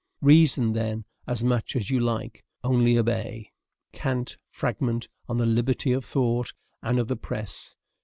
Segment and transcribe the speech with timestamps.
[0.23, 3.51] "Reason, then, as much as you like; only, obey."
[3.91, 7.75] Kant: Fragment on the Liberty of Thought and of the Press.